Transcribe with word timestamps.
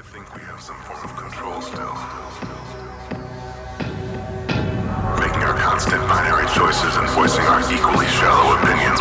to 0.00 0.06
think 0.06 0.34
we 0.34 0.40
have 0.40 0.60
some 0.62 0.80
form 0.88 0.96
of 1.04 1.12
control 1.12 1.60
still. 1.60 1.92
Making 5.20 5.44
our 5.44 5.52
constant 5.60 6.00
binary 6.08 6.48
choices 6.56 6.96
and 6.96 7.04
voicing 7.12 7.44
our 7.44 7.60
equally 7.68 8.08
shallow 8.08 8.56
opinions. 8.56 8.96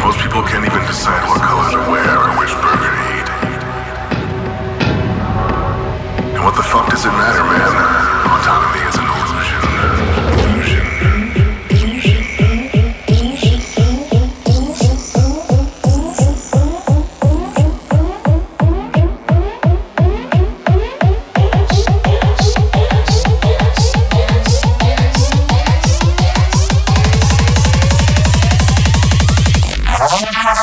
Most 0.00 0.16
people 0.24 0.40
can't 0.48 0.64
even 0.64 0.80
decide 0.88 1.20
what 1.28 1.44
color 1.44 1.68
to 1.76 1.82
wear 1.92 2.08
or 2.08 2.32
which 2.40 2.54
burger 2.64 2.88
to 2.88 3.02
eat. 3.20 3.28
And 6.32 6.40
what 6.40 6.56
the 6.56 6.64
fuck 6.64 6.88
does 6.88 7.04
it 7.04 7.12
matter, 7.12 7.44
man? 7.44 7.72
Autonomy 8.32 8.80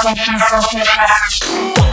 Fala, 0.06 1.85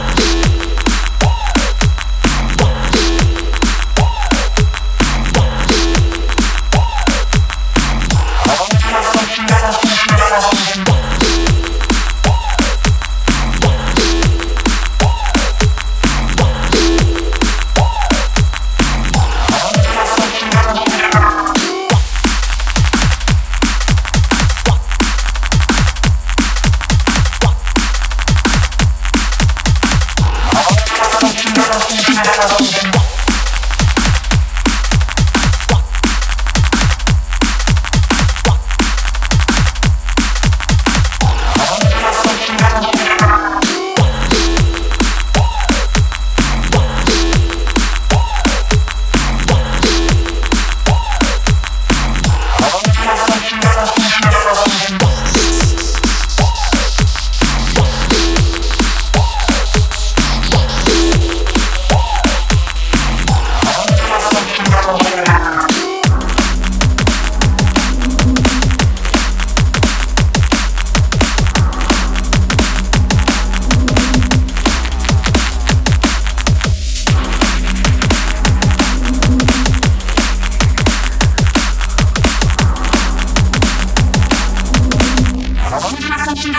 We 86.42 86.50
like 86.50 86.58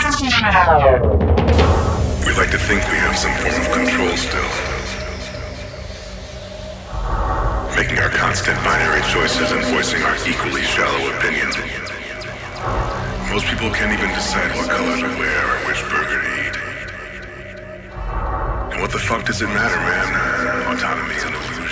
to 2.52 2.56
think 2.56 2.80
we 2.88 2.96
have 3.04 3.18
some 3.18 3.36
form 3.36 3.52
of 3.52 3.68
control 3.68 4.16
still. 4.16 4.48
Making 7.76 7.98
our 7.98 8.08
constant 8.08 8.56
binary 8.64 9.02
choices 9.12 9.52
and 9.52 9.62
voicing 9.76 10.00
our 10.04 10.16
equally 10.26 10.62
shallow 10.62 11.12
opinions. 11.18 11.58
Most 13.30 13.44
people 13.44 13.68
can't 13.76 13.92
even 13.92 14.08
decide 14.16 14.56
what 14.56 14.70
color 14.70 14.96
to 14.96 15.18
wear 15.20 15.44
or 15.52 15.58
which 15.68 15.82
burger 15.92 16.16
to 16.16 16.28
eat. 16.48 16.56
And 18.72 18.80
what 18.80 18.90
the 18.90 18.98
fuck 18.98 19.26
does 19.26 19.42
it 19.42 19.48
matter, 19.48 19.76
man? 19.76 20.08
Autonomy 20.74 21.14
is 21.14 21.24
an 21.24 21.34
illusion. 21.34 21.63